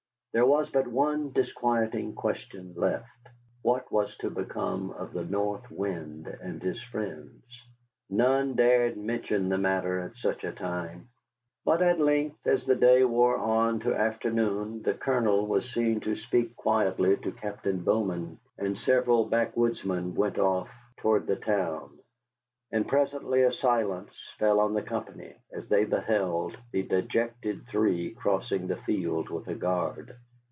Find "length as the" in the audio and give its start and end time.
11.99-12.77